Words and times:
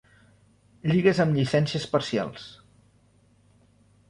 Lligues 0.91 1.21
amb 1.25 1.37
llicències 1.39 1.85
parcials. 1.93 2.49